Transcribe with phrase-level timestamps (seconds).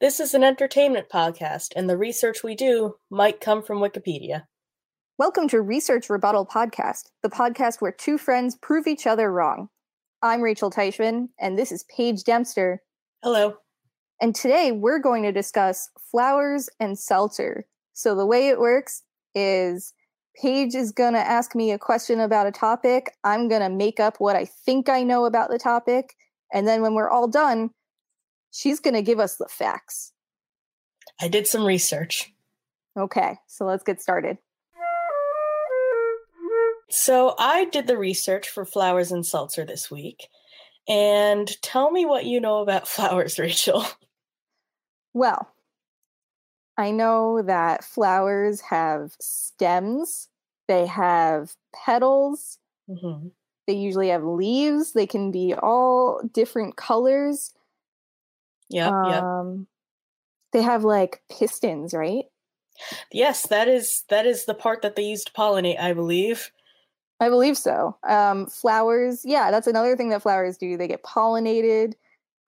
[0.00, 4.44] This is an entertainment podcast, and the research we do might come from Wikipedia.
[5.18, 9.70] Welcome to Research Rebuttal Podcast, the podcast where two friends prove each other wrong.
[10.22, 12.80] I'm Rachel Teichman, and this is Paige Dempster.
[13.24, 13.56] Hello.
[14.22, 17.66] And today we're going to discuss flowers and seltzer.
[17.92, 19.02] So the way it works
[19.34, 19.94] is
[20.40, 23.10] Paige is going to ask me a question about a topic.
[23.24, 26.14] I'm going to make up what I think I know about the topic.
[26.54, 27.70] And then when we're all done,
[28.50, 30.12] she's going to give us the facts.
[31.20, 32.32] I did some research.
[32.96, 34.38] Okay, so let's get started.
[36.90, 40.28] So I did the research for flowers and seltzer this week.
[40.88, 43.84] And tell me what you know about flowers, Rachel.
[45.12, 45.52] Well,
[46.78, 50.28] I know that flowers have stems,
[50.66, 53.28] they have petals, Mm-hmm.
[53.66, 57.52] they usually have leaves, they can be all different colors.
[58.70, 58.92] Yep.
[58.92, 59.66] Um,
[60.52, 62.24] They have like pistons, right?
[63.12, 66.50] Yes, that is that is the part that they use to pollinate, I believe.
[67.20, 67.96] I believe so.
[68.08, 70.76] Um, flowers, yeah, that's another thing that flowers do.
[70.76, 71.94] They get pollinated,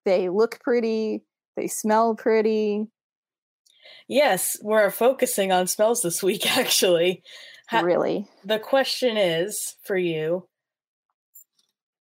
[0.05, 1.25] they look pretty,
[1.57, 2.87] they smell pretty.
[4.07, 7.23] Yes, we're focusing on smells this week, actually.
[7.69, 8.27] Ha- really?
[8.45, 10.47] The question is for you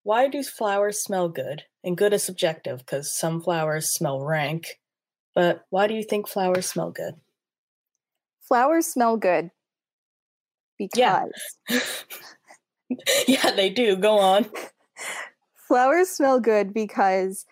[0.06, 1.64] why do flowers smell good?
[1.82, 4.78] And good is subjective because some flowers smell rank.
[5.34, 7.14] But why do you think flowers smell good?
[8.40, 9.50] Flowers smell good
[10.78, 11.24] because Yeah.
[13.27, 13.96] yeah, they do.
[13.96, 14.46] Go on.
[15.66, 17.45] flowers smell good because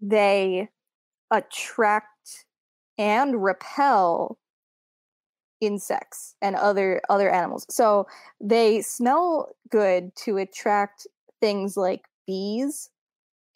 [0.00, 0.68] they
[1.30, 2.44] attract
[2.98, 4.36] and repel
[5.60, 7.66] insects and other other animals.
[7.70, 8.08] So
[8.40, 11.06] they smell good to attract
[11.40, 12.90] things like bees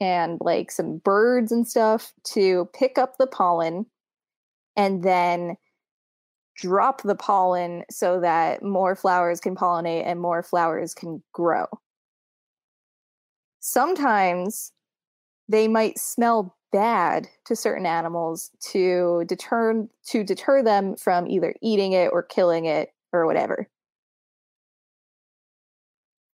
[0.01, 3.87] and like some birds and stuff to pick up the pollen
[4.77, 5.57] and then
[6.57, 11.67] drop the pollen so that more flowers can pollinate and more flowers can grow.
[13.61, 14.73] Sometimes
[15.49, 21.93] they might smell bad to certain animals to deter to deter them from either eating
[21.93, 23.69] it or killing it or whatever.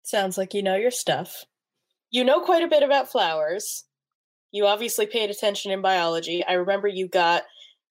[0.07, 1.47] Sounds like you know your stuff.
[2.13, 3.87] You know quite a bit about flowers.
[4.53, 6.45] You obviously paid attention in biology.
[6.47, 7.43] I remember you got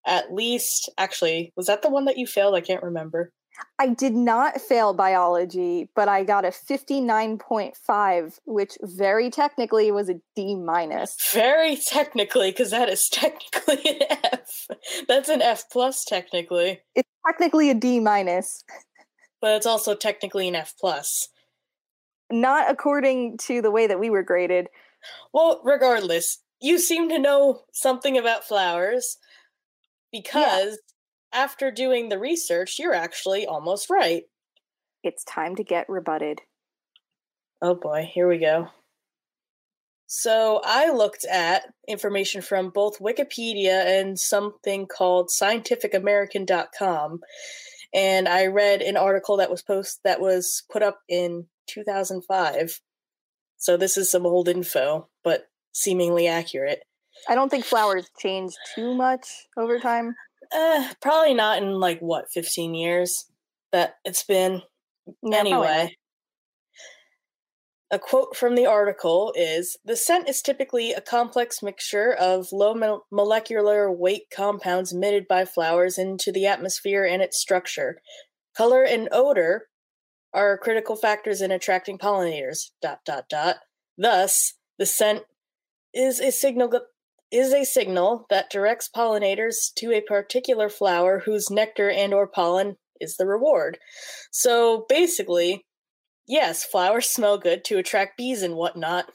[0.07, 2.55] at least, actually, was that the one that you failed?
[2.55, 3.33] I can't remember.
[3.79, 10.21] I did not fail biology, but I got a 59.5, which very technically was a
[10.37, 11.17] D minus.
[11.33, 14.67] Very technically, because that is technically an F.
[15.09, 16.79] That's an F plus, technically.
[16.95, 18.63] It's technically a D minus,
[19.41, 21.27] But it's also technically an F plus.
[22.31, 24.67] Not according to the way that we were graded.
[25.33, 29.17] Well, regardless, you seem to know something about flowers
[30.11, 30.79] because
[31.33, 34.23] after doing the research, you're actually almost right.
[35.03, 36.41] It's time to get rebutted.
[37.61, 38.69] Oh boy, here we go.
[40.07, 47.19] So I looked at information from both Wikipedia and something called scientificamerican.com
[47.95, 52.81] and I read an article that was post that was put up in 2005.
[53.57, 56.83] So this is some old info, but seemingly accurate.
[57.29, 59.27] I don't think flowers change too much
[59.57, 60.15] over time.
[60.53, 63.25] Uh, probably not in like what 15 years
[63.71, 64.61] that it's been.
[65.21, 65.95] Probably anyway,
[67.91, 72.73] a quote from the article is The scent is typically a complex mixture of low
[72.73, 78.01] mo- molecular weight compounds emitted by flowers into the atmosphere and its structure.
[78.55, 79.67] Color and odor
[80.35, 82.71] are critical factors in attracting pollinators.
[82.81, 83.57] Dot dot dot.
[83.97, 85.23] Thus, the scent
[85.93, 86.71] is a signal
[87.31, 92.77] is a signal that directs pollinators to a particular flower whose nectar and or pollen
[93.01, 93.79] is the reward.
[94.31, 95.65] So basically,
[96.27, 99.11] yes, flowers smell good to attract bees and whatnot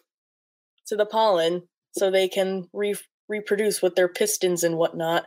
[0.87, 2.95] to the pollen so they can re-
[3.29, 5.27] reproduce with their pistons and whatnot.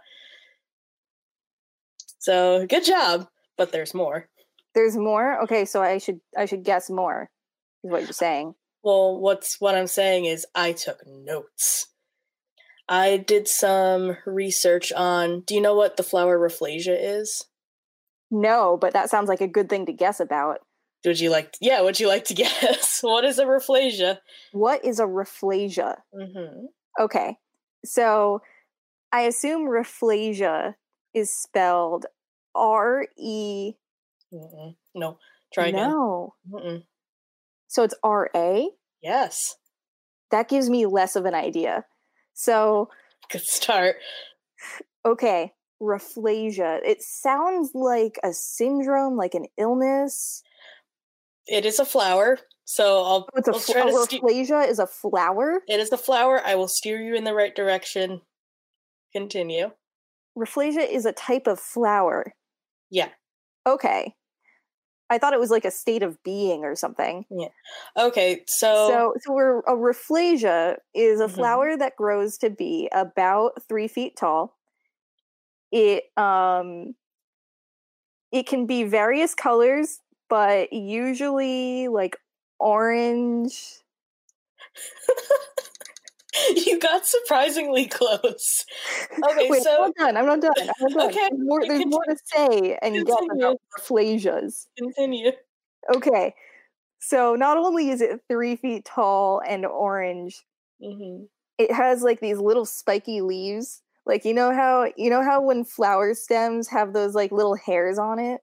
[2.19, 4.29] So good job, but there's more.
[4.75, 5.41] There's more.
[5.43, 7.29] Okay, so I should I should guess more.
[7.83, 8.55] Is what you're saying?
[8.83, 11.87] Well, what's what I'm saying is I took notes.
[12.89, 15.41] I did some research on.
[15.41, 17.45] Do you know what the flower rafflesia is?
[18.29, 20.59] No, but that sounds like a good thing to guess about.
[21.05, 21.55] Would you like?
[21.61, 22.99] Yeah, would you like to guess?
[23.01, 24.19] what is a rafflesia?
[24.51, 25.97] What is a rafflesia?
[26.13, 26.65] Mm-hmm.
[26.99, 27.37] Okay.
[27.85, 28.41] So
[29.11, 30.75] I assume rafflesia
[31.13, 32.05] is spelled
[32.55, 33.73] R E.
[34.33, 34.75] Mm-mm.
[34.95, 35.17] No,
[35.53, 35.89] try again.
[35.89, 36.33] No.
[36.51, 36.83] Mm-mm.
[37.67, 38.69] So it's R A?
[39.01, 39.55] Yes,
[40.31, 41.85] That gives me less of an idea.
[42.33, 42.89] So,
[43.31, 43.97] good start.
[45.05, 45.51] okay,
[45.81, 46.79] rafflesia.
[46.85, 50.41] It sounds like a syndrome, like an illness.
[51.45, 53.27] It is a flower, so I'll.
[53.33, 55.61] Oh, It's a, fl- a rafflesia is a flower.
[55.67, 56.41] It is a flower.
[56.45, 58.21] I will steer you in the right direction.
[59.13, 59.71] Continue.
[60.37, 62.33] Rafflesia is a type of flower.
[62.89, 63.09] Yeah.
[63.67, 64.15] Okay.
[65.13, 67.25] I thought it was like a state of being or something.
[67.29, 67.49] Yeah.
[67.97, 71.29] Okay, so, So, so we're, a rafflesia is a Mhm.
[71.29, 74.57] flower that grows to be about three feet tall.
[75.71, 76.95] It um,
[78.31, 79.99] it can be various colors,
[80.29, 82.17] but usually like
[82.59, 83.83] orange.
[86.55, 88.65] you got surprisingly close.
[89.31, 90.17] Okay, Wait, so I'm not done.
[90.17, 90.53] I'm not done.
[90.59, 91.09] I'm not done.
[91.09, 93.43] Okay, There's more, there's more to say and get Continue.
[93.45, 94.67] about rafflesias.
[94.77, 95.31] continue.
[95.93, 96.33] Okay,
[96.99, 100.45] so not only is it three feet tall and orange,
[100.79, 101.25] hmm
[101.57, 103.81] it has like these little spiky leaves.
[104.05, 107.97] Like you know how you know how when flower stems have those like little hairs
[107.97, 108.41] on it?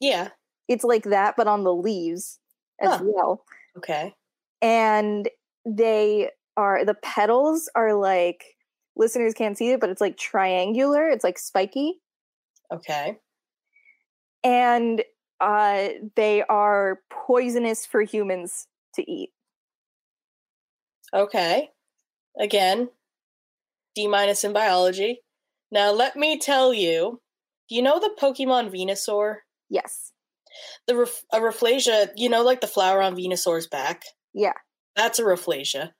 [0.00, 0.30] Yeah.
[0.68, 2.38] It's like that but on the leaves
[2.80, 3.00] as Huh.
[3.00, 3.44] well.
[3.76, 4.14] Okay.
[4.62, 5.28] And
[5.66, 8.44] they are the petals are like
[8.96, 12.00] listeners can't see it but it's like triangular, it's like spiky
[12.72, 13.16] Okay.
[14.42, 15.02] and
[15.40, 19.30] uh they are poisonous for humans to eat.
[21.12, 21.70] Okay.
[22.38, 22.88] Again,
[23.94, 25.20] D minus in biology.
[25.70, 27.20] Now let me tell you.
[27.68, 29.36] Do you know the Pokemon Venusaur?
[29.70, 30.12] Yes.
[30.86, 34.02] The ref- a Rafflesia, you know, like the flower on Venusaur's back.
[34.34, 34.52] Yeah.
[34.96, 35.90] That's a Rafflesia,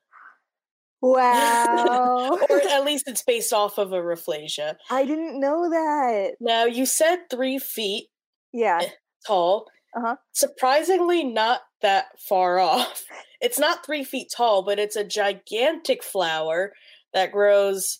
[1.13, 2.39] Wow.
[2.49, 4.75] or at least it's based off of a Rafflesia.
[4.89, 6.31] I didn't know that.
[6.39, 8.07] Now you said three feet
[8.53, 8.81] Yeah.
[9.25, 9.67] tall.
[9.95, 10.15] Uh-huh.
[10.33, 13.03] Surprisingly, not that far off.
[13.41, 16.73] It's not three feet tall, but it's a gigantic flower
[17.13, 17.99] that grows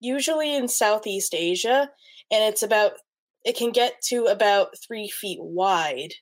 [0.00, 1.90] usually in Southeast Asia,
[2.30, 2.92] and it's about
[3.44, 6.14] it can get to about three feet wide.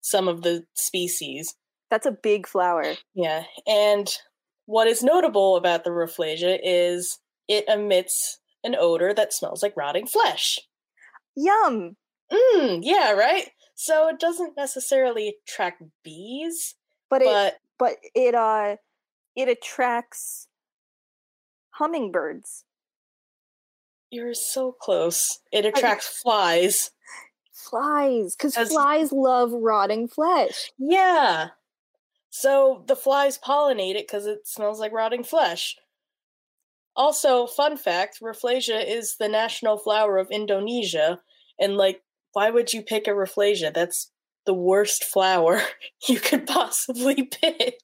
[0.00, 1.54] Some of the species,
[1.90, 2.94] That's a big flower.
[3.14, 3.42] yeah.
[3.66, 4.08] And
[4.66, 7.18] what is notable about the Rafflesia is
[7.48, 10.58] it emits an odor that smells like rotting flesh.
[11.36, 11.96] Yum.
[12.32, 13.48] Mm, yeah, right.
[13.74, 16.74] So it doesn't necessarily attract bees,
[17.08, 18.76] But it but but it uh
[19.36, 20.48] it attracts
[21.70, 22.64] hummingbirds.
[24.10, 25.40] you're so close.
[25.52, 26.90] It attracts flies.
[27.52, 30.72] Flies, because flies love rotting flesh.
[30.78, 31.48] Yeah.
[32.38, 35.74] So the flies pollinate it because it smells like rotting flesh.
[36.94, 41.20] Also, fun fact Rafflesia is the national flower of Indonesia.
[41.58, 42.02] And, like,
[42.34, 43.72] why would you pick a Rafflesia?
[43.72, 44.12] That's
[44.44, 45.62] the worst flower
[46.08, 47.80] you could possibly pick.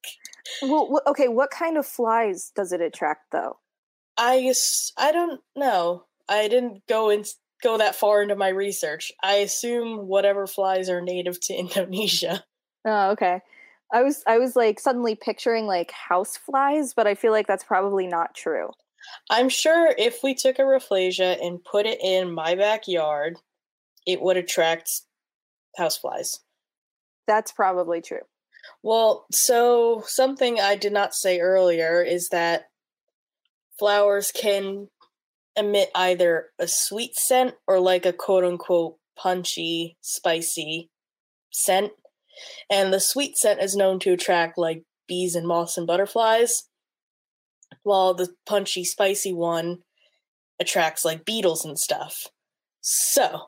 [0.61, 3.57] Well, okay, what kind of flies does it attract though?
[4.19, 4.53] I,
[4.99, 6.05] I don't know.
[6.29, 7.25] I didn't go in,
[7.63, 9.13] go that far into my research.
[9.23, 12.45] I assume whatever flies are native to Indonesia.
[12.85, 13.41] Oh, okay.
[13.93, 17.65] I was I was like suddenly picturing like house flies, but I feel like that's
[17.65, 18.71] probably not true.
[19.31, 23.39] I'm sure if we took a Rafflesia and put it in my backyard,
[24.07, 24.89] it would attract
[25.79, 26.39] houseflies.
[27.27, 28.23] That's probably true.
[28.83, 32.69] Well, so something I did not say earlier is that
[33.79, 34.89] flowers can
[35.57, 40.91] emit either a sweet scent or like a quote unquote punchy, spicy
[41.51, 41.93] scent.
[42.71, 46.65] And the sweet scent is known to attract like bees and moths and butterflies,
[47.83, 49.79] while the punchy, spicy one
[50.61, 52.27] attracts like beetles and stuff.
[52.81, 53.47] So,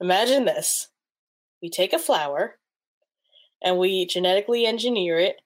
[0.00, 0.88] imagine this
[1.62, 2.58] we take a flower
[3.62, 5.36] and we genetically engineer it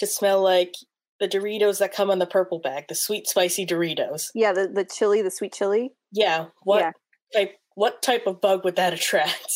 [0.00, 0.74] to smell like
[1.20, 4.24] the Doritos that come in the purple bag, the sweet spicy Doritos.
[4.34, 5.92] Yeah, the the chili, the sweet chili.
[6.10, 6.90] Yeah, what Yeah.
[7.32, 9.46] type what type of bug would that attract?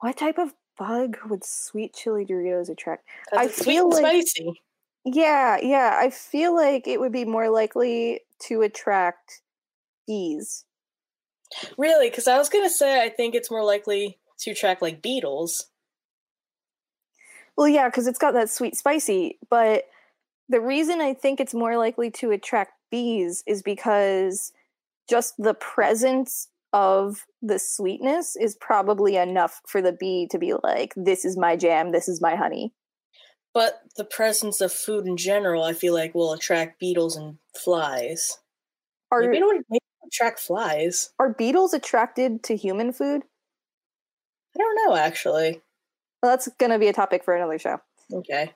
[0.00, 3.04] What type of bug would sweet chili Doritos attract?
[3.32, 4.60] I feel like- spicy.
[5.04, 5.98] Yeah, yeah.
[6.00, 9.42] I feel like it would be more likely to attract
[10.06, 10.64] bees.
[11.76, 15.66] Really, because I was gonna say I think it's more likely to attract like beetles.
[17.56, 19.38] Well, yeah, because it's got that sweet spicy.
[19.50, 19.88] But
[20.48, 24.52] the reason I think it's more likely to attract bees is because
[25.08, 30.92] just the presence of the sweetness is probably enough for the bee to be like,
[30.96, 32.72] this is my jam, this is my honey.
[33.54, 38.38] But the presence of food in general, I feel like, will attract beetles and flies.
[39.10, 41.10] Are, Maybe don't maybe don't attract flies.
[41.18, 43.22] are beetles attracted to human food?
[44.54, 45.60] I don't know, actually.
[46.22, 47.80] Well, that's going to be a topic for another show.
[48.10, 48.52] Okay.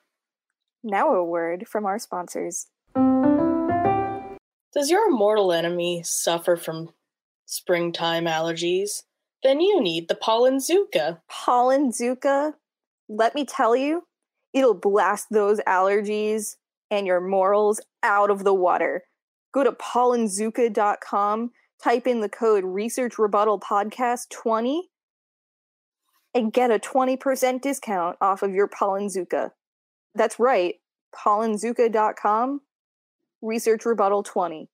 [0.82, 2.68] Now, a word from our sponsors.
[2.94, 6.90] Does your mortal enemy suffer from
[7.46, 9.04] springtime allergies?
[9.42, 11.20] Then you need the pollen Zuka.
[11.28, 12.54] Pollen Zuka,
[13.08, 14.02] let me tell you,
[14.52, 16.56] it'll blast those allergies
[16.90, 19.04] and your morals out of the water.
[19.52, 21.50] Go to pollenzuka.com,
[21.82, 24.88] type in the code Research Rebuttal Podcast 20,
[26.34, 29.52] and get a 20% discount off of your pollenzuka.
[30.14, 30.74] That's right,
[31.14, 32.60] pollenzuka.com,
[33.42, 34.68] Research Rebuttal 20.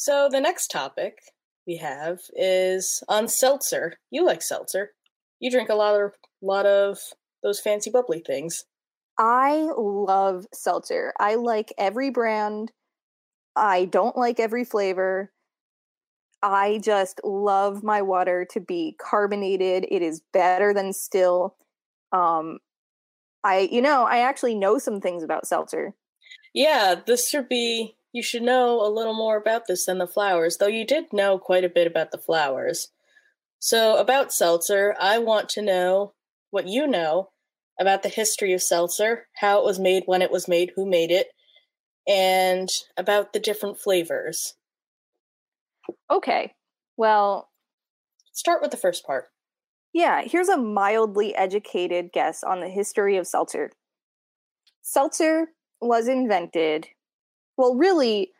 [0.00, 1.18] So the next topic
[1.66, 3.98] we have is on seltzer.
[4.10, 4.92] You like seltzer.
[5.40, 6.96] You drink a lot of lot of
[7.42, 8.64] those fancy bubbly things.
[9.18, 11.12] I love seltzer.
[11.20, 12.72] I like every brand.
[13.54, 15.32] I don't like every flavor.
[16.42, 19.84] I just love my water to be carbonated.
[19.90, 21.56] It is better than still.
[22.10, 22.60] Um
[23.44, 25.92] I you know, I actually know some things about seltzer.
[26.54, 30.56] Yeah, this should be you should know a little more about this than the flowers,
[30.56, 32.88] though you did know quite a bit about the flowers.
[33.58, 36.14] So, about seltzer, I want to know
[36.50, 37.30] what you know
[37.78, 41.10] about the history of seltzer, how it was made, when it was made, who made
[41.10, 41.28] it,
[42.08, 44.54] and about the different flavors.
[46.10, 46.54] Okay.
[46.96, 47.50] Well,
[48.40, 49.26] Start with the first part.
[49.92, 53.70] Yeah, here's a mildly educated guess on the history of seltzer.
[54.80, 55.48] Seltzer
[55.80, 56.88] was invented,
[57.60, 58.32] well, really,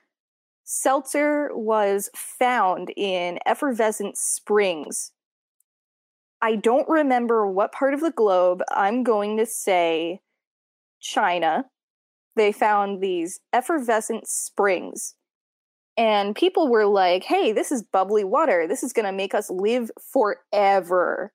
[0.64, 5.12] seltzer was found in effervescent springs.
[6.40, 8.62] I don't remember what part of the globe.
[8.74, 10.20] I'm going to say
[11.00, 11.66] China.
[12.34, 15.16] They found these effervescent springs.
[15.98, 18.66] And people were like, hey, this is bubbly water.
[18.66, 21.34] This is going to make us live forever.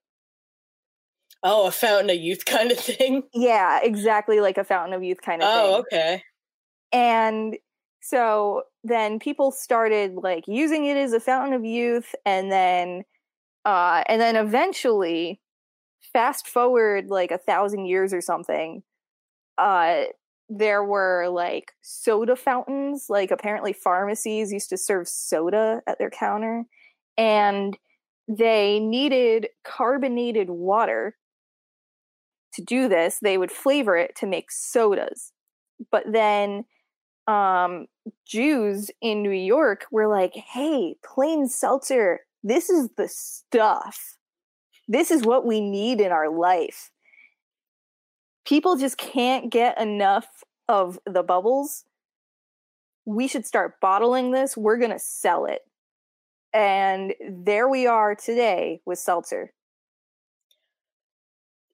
[1.43, 3.21] Oh, a fountain of youth kind of thing.
[3.31, 5.71] Yeah, exactly like a fountain of youth kind of oh, thing.
[5.71, 6.23] Oh, okay.
[6.91, 7.57] And
[8.07, 13.03] so then people started like using it as a fountain of youth and then
[13.65, 15.39] uh and then eventually
[16.13, 18.83] fast forward like a thousand years or something
[19.57, 20.03] uh
[20.49, 26.63] there were like soda fountains like apparently pharmacies used to serve soda at their counter
[27.17, 27.77] and
[28.27, 31.15] they needed carbonated water
[32.53, 33.19] to do this.
[33.21, 35.31] They would flavor it to make sodas.
[35.91, 36.65] But then
[37.27, 37.87] um
[38.25, 44.17] Jews in New York were like, "Hey, plain seltzer, this is the stuff.
[44.87, 46.91] This is what we need in our life."
[48.45, 51.85] People just can't get enough of the bubbles.
[53.05, 54.55] We should start bottling this.
[54.55, 55.61] We're going to sell it.
[56.53, 59.51] And there we are today with seltzer.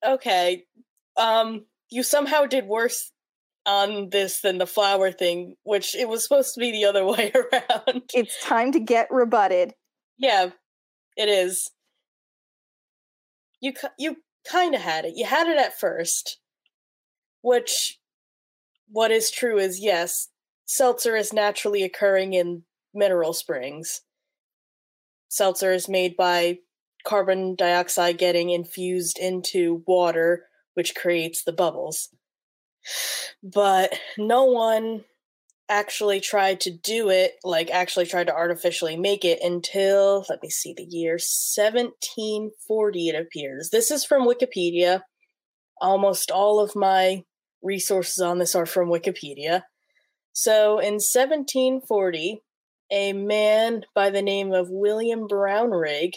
[0.06, 0.66] Okay.
[1.18, 3.12] Um you somehow did worse
[3.66, 7.32] on this than the flower thing, which it was supposed to be the other way
[7.34, 8.04] around.
[8.14, 9.74] It's time to get rebutted.
[10.18, 10.50] Yeah,
[11.18, 11.72] it is.
[13.60, 14.18] You you
[14.50, 15.14] kind of had it.
[15.16, 16.40] You had it at first,
[17.42, 18.00] which
[18.88, 20.30] what is true is yes,
[20.66, 22.64] seltzer is naturally occurring in
[22.94, 24.02] mineral springs.
[25.30, 26.58] Seltzer is made by
[27.06, 32.10] carbon dioxide getting infused into water, which creates the bubbles.
[33.44, 35.04] But no one
[35.70, 40.50] actually tried to do it, like actually tried to artificially make it until, let me
[40.50, 43.70] see the year, 1740 it appears.
[43.70, 45.02] This is from Wikipedia.
[45.80, 47.24] Almost all of my
[47.64, 49.64] resources on this are from Wikipedia.
[50.34, 52.42] So in 1740,
[52.92, 56.16] a man by the name of William Brownrigg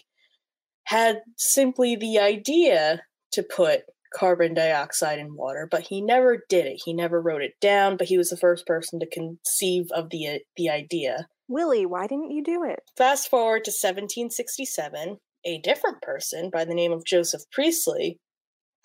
[0.85, 3.03] had simply the idea
[3.33, 3.83] to put
[4.15, 6.83] carbon dioxide in water, but he never did it.
[6.85, 10.41] He never wrote it down, but he was the first person to conceive of the
[10.57, 11.29] the idea.
[11.49, 12.81] Willie, why didn't you do it?
[12.97, 18.19] Fast forward to 1767, a different person by the name of Joseph Priestley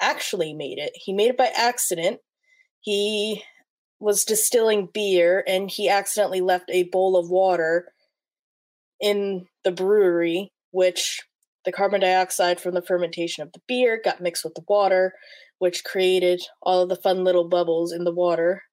[0.01, 0.91] actually made it.
[0.95, 2.19] He made it by accident.
[2.81, 3.43] He
[3.99, 7.91] was distilling beer and he accidentally left a bowl of water
[8.99, 11.21] in the brewery, which
[11.65, 15.13] the carbon dioxide from the fermentation of the beer got mixed with the water,
[15.59, 18.63] which created all of the fun little bubbles in the water.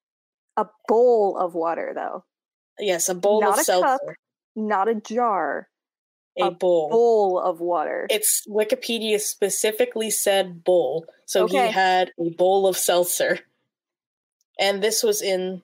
[0.55, 2.23] A bowl of water, though.
[2.79, 3.85] Yes, a bowl Not of a seltzer.
[3.87, 4.01] cup.
[4.55, 5.67] Not a jar.
[6.39, 6.89] A, a bowl.
[6.89, 8.07] Bowl of water.
[8.09, 11.67] It's Wikipedia specifically said bowl, so Okay.
[11.67, 13.39] he had a bowl of seltzer,
[14.59, 15.63] and this was in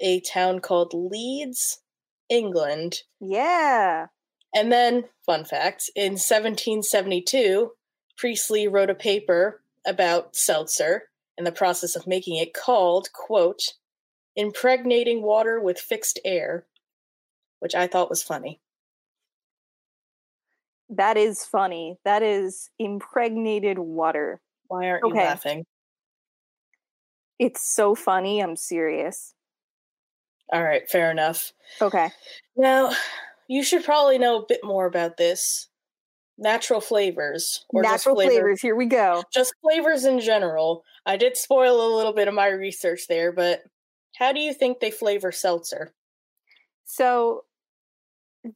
[0.00, 1.80] a town called Leeds,
[2.28, 3.02] England.
[3.20, 4.06] yeah.
[4.54, 7.72] And then, fun fact: in 1772,
[8.16, 13.74] Priestley wrote a paper about seltzer and the process of making it, called "quote
[14.36, 16.66] Impregnating water with fixed air,"
[17.58, 18.60] which I thought was funny.
[20.88, 21.98] That is funny.
[22.04, 24.40] That is impregnated water.
[24.68, 25.18] Why aren't Okay.
[25.18, 25.66] you laughing?
[27.38, 28.40] It's so funny.
[28.40, 29.34] I'm serious.
[30.52, 31.52] All right, fair enough.
[31.80, 32.10] Okay.
[32.56, 32.92] Now,
[33.48, 35.68] you should probably know a bit more about this.
[36.36, 38.60] Natural flavors, or Natural flavor- flavors.
[38.60, 39.22] Here we go.
[39.32, 40.82] just flavors in general.
[41.06, 43.62] I did spoil a little bit of my research there, but
[44.16, 45.94] how do you think they flavor seltzer?
[46.86, 47.44] So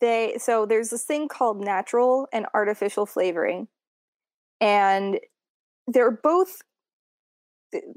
[0.00, 3.68] they so there's this thing called natural and artificial flavoring.
[4.60, 5.20] And
[5.86, 6.62] they're both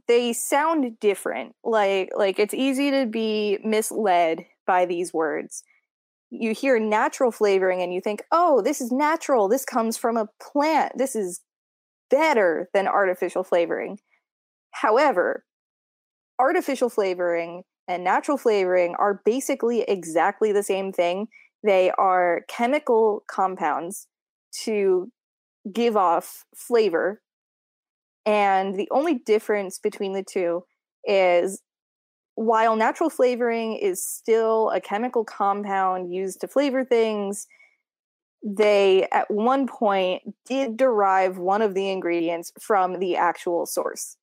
[0.07, 1.55] they sound different.
[1.63, 5.63] Like like it's easy to be misled by these words.
[6.31, 9.49] You hear natural flavoring and you think, "Oh, this is natural.
[9.49, 10.93] This comes from a plant.
[10.97, 11.41] This is
[12.11, 13.99] better than artificial flavoring."
[14.71, 15.45] However,
[16.39, 21.27] artificial flavoring and natural flavoring are basically exactly the same thing.
[21.63, 24.07] They are chemical compounds
[24.63, 25.11] to
[25.73, 27.21] give off flavor.
[28.25, 30.63] And the only difference between the two
[31.05, 31.61] is
[32.41, 37.45] while natural flavoring is still a chemical compound used to flavor things,
[38.43, 44.17] they at one point did derive one of the ingredients from the actual source.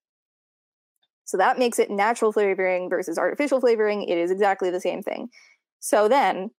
[1.25, 4.03] So that makes it natural flavoring versus artificial flavoring.
[4.03, 5.29] It is exactly the same thing.
[5.79, 6.51] So then,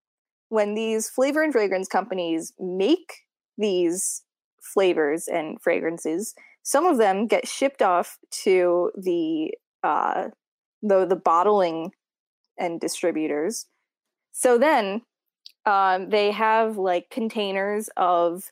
[0.48, 3.26] when these flavor and fragrance companies make
[3.58, 4.24] these
[4.62, 6.34] flavors and fragrances,
[6.64, 9.52] some of them get shipped off to the
[9.84, 10.30] uh,
[10.82, 11.92] the the bottling
[12.58, 13.68] and distributors.
[14.32, 15.02] So then,
[15.66, 18.52] um, they have like containers of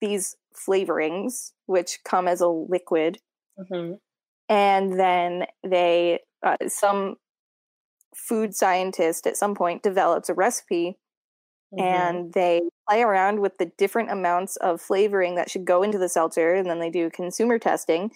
[0.00, 3.18] these flavorings, which come as a liquid
[3.58, 3.94] Mm-hmm.
[4.48, 7.16] and then they uh, some
[8.14, 10.98] food scientist at some point develops a recipe
[11.72, 11.80] Mm-hmm.
[11.84, 16.08] and they play around with the different amounts of flavoring that should go into the
[16.08, 18.10] seltzer and then they do consumer testing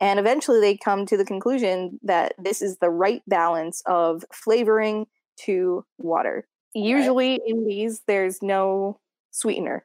[0.00, 5.06] and eventually they come to the conclusion that this is the right balance of flavoring
[5.44, 6.46] to water.
[6.74, 9.84] Usually in these there's no sweetener.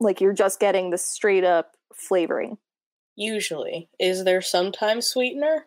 [0.00, 2.58] Like you're just getting the straight up flavoring.
[3.16, 5.66] Usually, is there sometimes sweetener?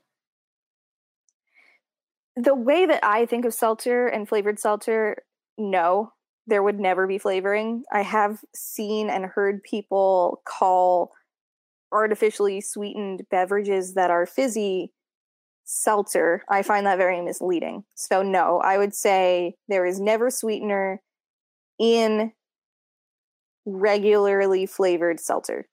[2.43, 5.23] the way that I think of seltzer and flavored seltzer,
[5.58, 6.13] no,
[6.47, 7.84] there would never be flavoring.
[7.91, 11.12] I have seen and heard people call
[11.91, 14.91] artificially sweetened beverages that are fizzy
[15.65, 16.43] seltzer.
[16.49, 17.84] I find that very misleading.
[17.95, 21.02] So, no, I would say there is never sweetener
[21.80, 22.32] in
[23.65, 25.67] regularly flavored seltzer.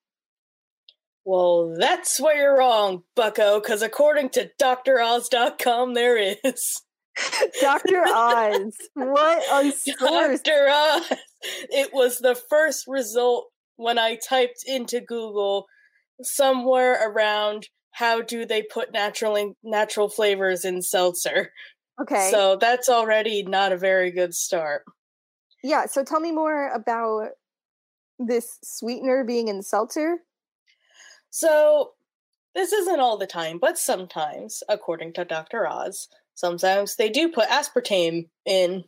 [1.24, 6.82] Well, that's where you're wrong, bucko, because according to DrOz.com, there is.
[7.60, 8.04] Dr.
[8.06, 10.40] Oz, what a source.
[10.42, 10.68] Dr.
[10.70, 11.12] Oz!
[11.70, 15.66] It was the first result when I typed into Google
[16.22, 21.52] somewhere around how do they put natural natural flavors in seltzer.
[22.00, 22.30] Okay.
[22.30, 24.84] So that's already not a very good start.
[25.62, 27.30] Yeah, so tell me more about
[28.18, 30.18] this sweetener being in seltzer.
[31.30, 31.92] So,
[32.54, 35.66] this isn't all the time, but sometimes, according to Dr.
[35.68, 38.84] Oz, sometimes they do put aspartame in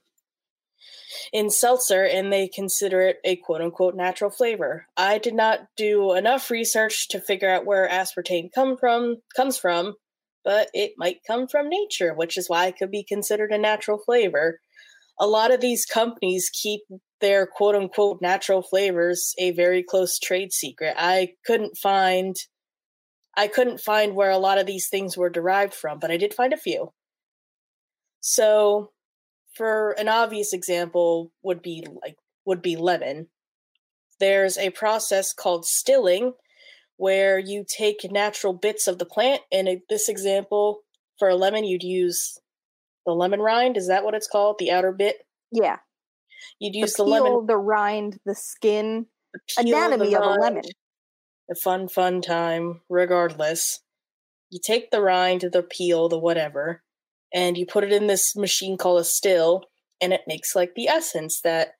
[1.32, 4.86] in seltzer and they consider it a quote unquote natural flavor.
[4.96, 9.94] I did not do enough research to figure out where aspartame come from comes from,
[10.44, 13.98] but it might come from nature, which is why it could be considered a natural
[13.98, 14.60] flavor.
[15.20, 16.80] A lot of these companies keep
[17.20, 20.94] their quote unquote natural flavors a very close trade secret.
[20.96, 22.36] I couldn't find
[23.36, 26.34] I couldn't find where a lot of these things were derived from, but I did
[26.34, 26.92] find a few.
[28.20, 28.90] So,
[29.58, 32.16] for an obvious example would be like
[32.46, 33.28] would be lemon.
[34.20, 36.32] There's a process called stilling
[36.96, 40.80] where you take natural bits of the plant and in this example
[41.18, 42.38] for a lemon you'd use
[43.06, 44.56] the lemon rind, is that what it's called?
[44.58, 45.16] The outer bit?
[45.52, 45.76] Yeah.
[46.58, 50.14] You'd The use the, peel, lemon the rind, the skin, the peel of the anatomy
[50.14, 50.62] of a lemon.
[51.50, 53.80] a fun, fun time, regardless.
[54.50, 56.82] You take the rind, the peel, the whatever.
[57.32, 59.64] And you put it in this machine called a still,
[60.00, 61.72] and it makes like the essence that,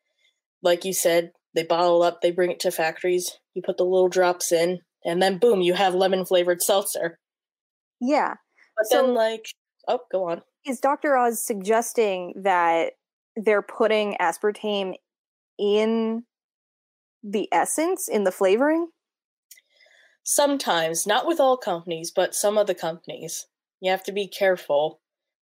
[0.63, 4.09] like you said, they bottle up, they bring it to factories, you put the little
[4.09, 7.19] drops in, and then boom, you have lemon flavored seltzer.
[8.01, 8.35] Yeah.
[8.77, 9.47] But So- then, like,
[9.89, 10.43] oh, go on.
[10.67, 11.17] Is Dr.
[11.17, 12.93] Oz suggesting that
[13.37, 14.95] they're putting aspartame
[15.59, 16.25] in
[17.23, 18.89] the essence, in the flavoring?
[20.23, 23.47] Sometimes, not with all companies, but some of the companies.
[23.81, 25.01] You have to be careful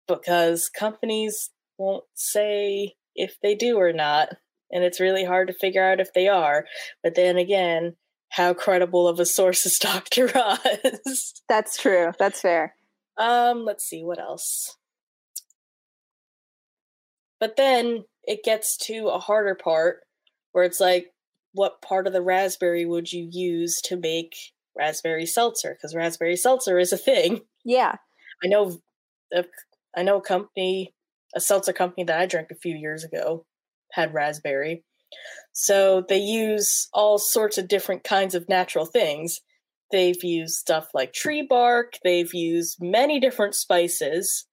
[0.08, 4.30] because companies won't say if they do or not,
[4.72, 6.65] and it's really hard to figure out if they are.
[7.04, 7.96] But then again,
[8.30, 10.32] how credible of a source is Dr.
[10.36, 11.34] Oz?
[11.48, 12.12] That's true.
[12.20, 12.76] That's fair.
[13.18, 14.78] um, let's see what else.
[17.39, 20.02] But then it gets to a harder part
[20.52, 21.13] where it's like,
[21.54, 24.36] what part of the raspberry would you use to make
[24.76, 25.74] raspberry seltzer?
[25.74, 27.41] Because raspberry seltzer is a thing.
[27.63, 27.96] Yeah.
[28.44, 28.80] I know,
[29.34, 29.46] a,
[29.95, 30.93] I know a company,
[31.36, 33.45] a seltzer company that I drank a few years ago,
[33.91, 34.84] had raspberry.
[35.53, 39.41] So they use all sorts of different kinds of natural things.
[39.91, 41.93] They've used stuff like tree bark.
[42.03, 44.47] They've used many different spices,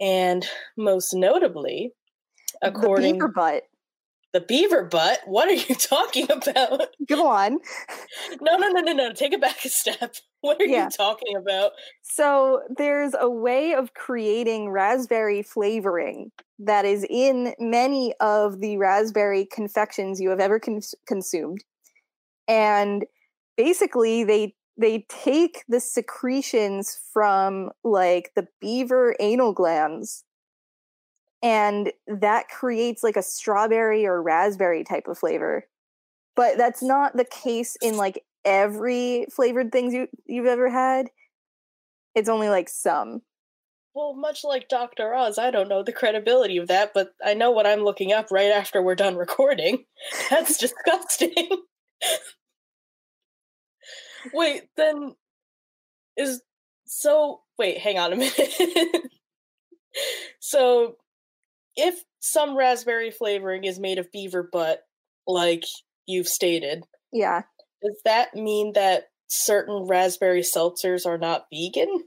[0.00, 0.46] and
[0.76, 1.92] most notably,
[2.60, 3.62] according the beaver butt.
[4.32, 5.20] The beaver butt.
[5.26, 6.88] What are you talking about?
[7.08, 7.58] Go on.
[8.40, 9.12] No, no, no, no, no.
[9.12, 10.14] Take it back a step.
[10.42, 10.86] What are Yeah.
[10.86, 11.70] you talking about?
[12.02, 19.46] So there's a way of creating raspberry flavoring that is in many of the raspberry
[19.46, 21.62] confections you have ever cons- consumed.
[22.48, 23.04] And
[23.56, 30.24] basically they they take the secretions from like the beaver anal glands
[31.42, 35.66] and that creates like a strawberry or raspberry type of flavor.
[36.36, 41.08] But that's not the case in like every flavored things you you've ever had.
[42.14, 43.22] It's only like some.
[43.94, 45.14] Well, much like Dr.
[45.14, 48.30] Oz, I don't know the credibility of that, but I know what I'm looking up
[48.30, 49.84] right after we're done recording.
[50.30, 51.34] That's disgusting.
[54.32, 55.14] wait, then
[56.16, 56.40] is
[56.86, 59.10] so wait, hang on a minute.
[60.40, 60.96] so
[61.76, 64.82] if some raspberry flavoring is made of beaver butt,
[65.26, 65.64] like
[66.06, 67.42] you've stated, Yeah.
[67.82, 72.04] does that mean that certain raspberry seltzers are not vegan?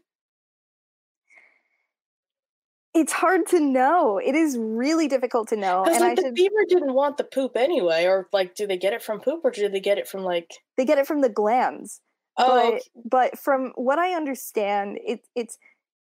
[2.93, 4.19] It's hard to know.
[4.19, 5.84] It is really difficult to know.
[5.84, 8.65] Because And I like the should beaver didn't want the poop anyway, or like, do
[8.65, 10.49] they get it from poop, or do they get it from like?
[10.78, 11.99] they get it from the glands.
[12.38, 15.58] Oh, but but from what I understand, it it's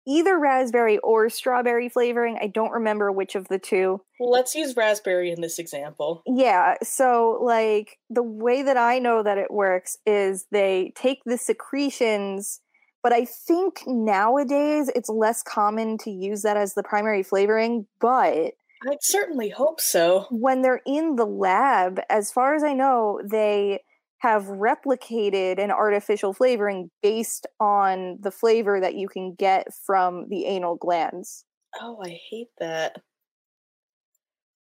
[0.08, 2.38] either raspberry or strawberry flavoring.
[2.41, 4.02] I don't remember which of the two.
[4.20, 6.24] well, let's use raspberry in this example.
[6.26, 11.38] Yeah, so like the way that I know that it works is they take the
[11.38, 12.62] secretions,
[13.04, 18.54] but I think nowadays it's less common to use that as the primary flavoring, but
[18.84, 20.28] I certainly hope so.
[20.30, 23.82] when they're in the lab, as far as I know, they
[24.19, 30.45] have replicated an artificial flavoring based on the flavor that you can get from the
[30.45, 31.45] anal glands.
[31.80, 33.01] Oh, I hate that.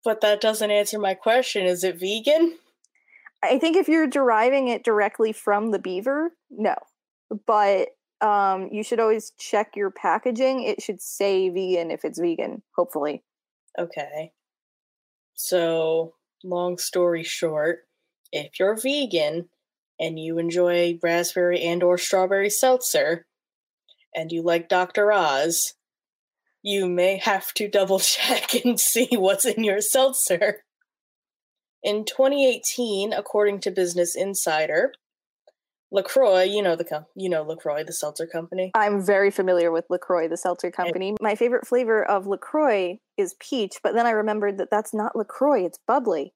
[0.05, 1.66] But that doesn't answer my question.
[1.66, 2.59] Is it vegan?
[3.42, 6.74] I think if you're deriving it directly from the beaver, no.
[7.46, 7.88] But
[8.20, 10.64] um, you should always check your packaging.
[10.64, 13.22] It should say vegan if it's vegan, hopefully.
[13.79, 14.33] Okay.
[15.35, 17.88] So, long story short,
[18.33, 19.49] if you're vegan
[20.01, 23.27] and you enjoy raspberry and or strawberry seltzer
[24.14, 25.12] and you like Dr.
[25.12, 25.75] Oz,
[26.62, 30.64] you may have to double check and see what's in your seltzer.
[31.83, 34.93] In 2018, according to Business Insider,
[35.91, 38.73] LaCroix, you know the com- you know LaCroix, the seltzer company.
[38.75, 41.14] I'm very familiar with LaCroix, the seltzer company.
[41.21, 45.64] My favorite flavor of LaCroix is peach, but then I remembered that that's not LaCroix,
[45.64, 46.35] it's bubbly.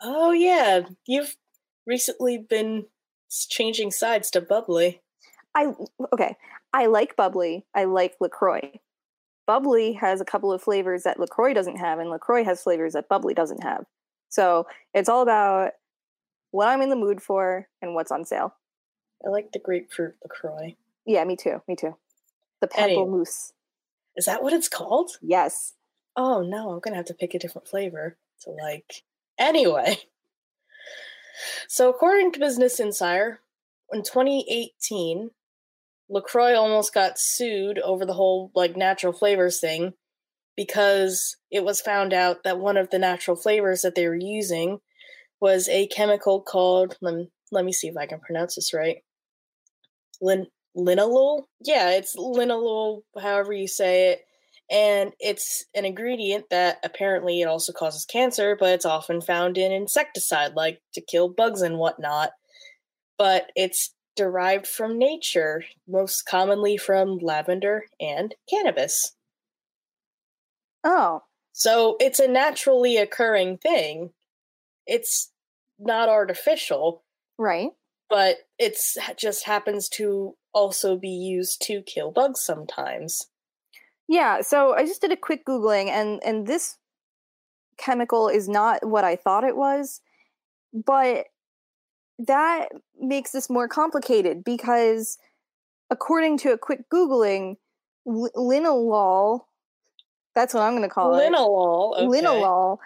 [0.00, 1.36] Oh yeah, you've
[1.86, 2.86] recently been
[3.48, 5.00] changing sides to bubbly.
[5.54, 5.72] I
[6.12, 6.36] okay.
[6.72, 7.64] I like bubbly.
[7.74, 8.80] I like Lacroix.
[9.46, 13.08] Bubbly has a couple of flavors that Lacroix doesn't have, and Lacroix has flavors that
[13.08, 13.84] bubbly doesn't have.
[14.28, 15.72] So it's all about
[16.50, 18.54] what I'm in the mood for and what's on sale.
[19.24, 20.76] I like the grapefruit LaCroix.
[21.06, 21.62] Yeah, me too.
[21.68, 21.96] Me too.
[22.60, 23.52] The Any- pamplemousse.
[24.16, 25.12] Is that what it's called?
[25.22, 25.74] Yes.
[26.16, 29.04] Oh no, I'm gonna have to pick a different flavor to like.
[29.38, 29.98] Anyway,
[31.68, 33.40] so according to Business Insider,
[33.92, 35.30] in 2018,
[36.08, 39.94] LaCroix almost got sued over the whole like natural flavors thing
[40.56, 44.78] because it was found out that one of the natural flavors that they were using
[45.40, 48.98] was a chemical called let me, let me see if I can pronounce this right.
[50.20, 50.46] Lin,
[50.76, 51.44] linalool.
[51.60, 54.20] Yeah, it's linalool, however you say it.
[54.70, 59.70] And it's an ingredient that apparently it also causes cancer, but it's often found in
[59.70, 62.32] insecticide, like to kill bugs and whatnot.
[63.16, 69.14] But it's derived from nature, most commonly from lavender and cannabis.
[70.82, 71.22] Oh.
[71.52, 74.10] So it's a naturally occurring thing.
[74.86, 75.30] It's
[75.78, 77.04] not artificial.
[77.38, 77.70] Right.
[78.08, 83.28] But it's just happens to also be used to kill bugs sometimes.
[84.08, 86.78] Yeah, so I just did a quick googling and and this
[87.76, 90.00] chemical is not what I thought it was,
[90.72, 91.26] but
[92.18, 92.68] that
[93.00, 95.18] makes this more complicated because
[95.90, 97.56] according to a quick googling
[98.06, 99.40] l- linalool
[100.34, 102.22] that's what i'm going to call linalool, it okay.
[102.22, 102.78] linalool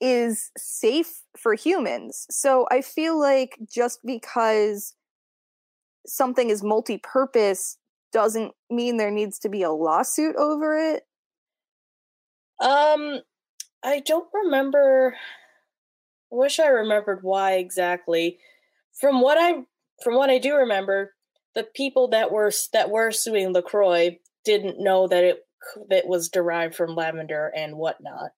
[0.00, 4.94] is safe for humans so i feel like just because
[6.06, 7.78] something is multi-purpose
[8.16, 11.02] doesn't mean there needs to be a lawsuit over it
[12.62, 13.20] um
[13.84, 15.14] i don't remember
[16.32, 18.38] i wish i remembered why exactly
[18.98, 19.64] from what I
[20.02, 21.14] from what I do remember,
[21.54, 25.38] the people that were that were suing Lacroix didn't know that it
[25.90, 28.30] that was derived from lavender and whatnot.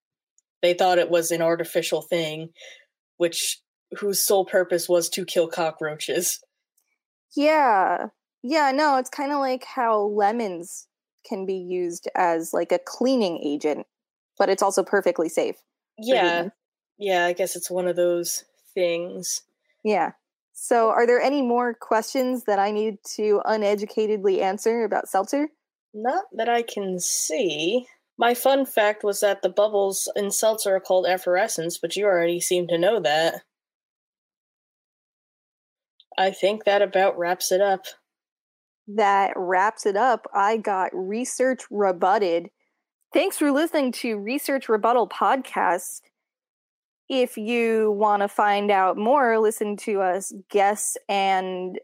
[0.62, 2.50] They thought it was an artificial thing,
[3.16, 3.60] which
[3.98, 6.40] whose sole purpose was to kill cockroaches.
[7.36, 8.06] Yeah,
[8.42, 10.86] yeah, no, it's kind of like how lemons
[11.26, 13.86] can be used as like a cleaning agent,
[14.38, 15.56] but it's also perfectly safe.
[15.98, 16.48] Yeah,
[16.98, 19.42] yeah, I guess it's one of those things.
[19.84, 20.12] Yeah.
[20.52, 25.48] So, are there any more questions that I need to uneducatedly answer about seltzer?
[25.94, 27.86] Not that I can see.
[28.18, 32.40] My fun fact was that the bubbles in seltzer are called effervescence, but you already
[32.40, 33.42] seem to know that.
[36.18, 37.86] I think that about wraps it up.
[38.88, 40.26] That wraps it up.
[40.34, 42.50] I got research rebutted.
[43.12, 46.00] Thanks for listening to Research Rebuttal Podcast
[47.08, 51.78] if you want to find out more, listen to us guess and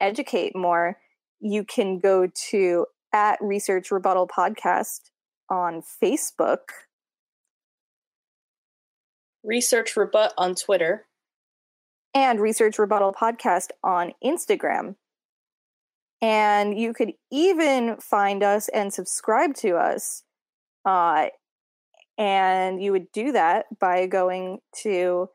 [0.00, 0.98] educate more,
[1.40, 5.10] you can go to at Research Rebuttal Podcast
[5.48, 6.70] on Facebook.
[9.44, 11.06] Research Rebut on Twitter.
[12.12, 14.96] And Research Rebuttal Podcast on Instagram.
[16.24, 20.22] And you could even find us and subscribe to us
[20.86, 21.26] uh,
[22.16, 25.28] and you would do that by going to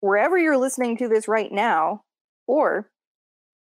[0.00, 2.02] wherever you're listening to this right now,
[2.48, 2.90] or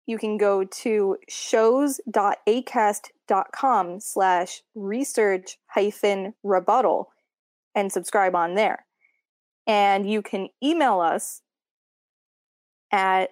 [0.07, 7.09] you can go to shows.acast.com slash research hyphen rebuttal
[7.75, 8.87] and subscribe on there.
[9.67, 11.43] And you can email us
[12.91, 13.29] at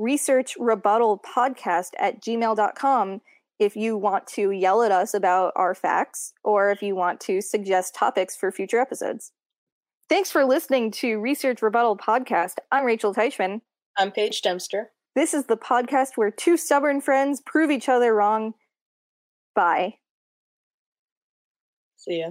[0.00, 3.20] researchrebuttalpodcast at gmail.com
[3.58, 7.40] if you want to yell at us about our facts or if you want to
[7.40, 9.32] suggest topics for future episodes.
[10.08, 12.56] Thanks for listening to Research Rebuttal Podcast.
[12.70, 13.60] I'm Rachel Teichman.
[13.96, 14.90] I'm Paige Dempster.
[15.14, 18.54] This is the podcast where two stubborn friends prove each other wrong.
[19.54, 19.94] Bye.
[21.96, 22.30] See ya.